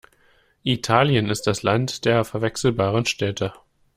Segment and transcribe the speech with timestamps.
[0.63, 3.53] Italien ist das Land der verwechselbaren Städte.